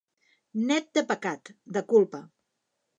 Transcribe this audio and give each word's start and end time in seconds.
Net 0.71 0.89
de 0.99 1.05
pecat, 1.13 1.55
de 1.79 1.87
culpa. 1.95 2.27